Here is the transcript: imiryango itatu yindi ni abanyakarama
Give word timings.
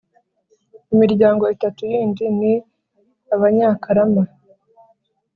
imiryango 0.93 1.43
itatu 1.55 1.81
yindi 1.91 2.25
ni 2.39 2.53
abanyakarama 3.35 4.23